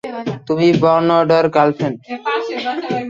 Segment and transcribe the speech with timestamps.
[0.47, 1.97] তুমি বার্নার্ডোর গার্লফ্রেন্ড।